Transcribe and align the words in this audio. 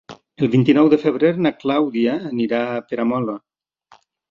El 0.45 0.49
vint-i-nou 0.53 0.89
de 0.93 0.97
febrer 1.03 1.31
na 1.47 1.51
Clàudia 1.65 2.17
anirà 2.31 2.65
a 2.71 2.83
Peramola. 2.89 3.39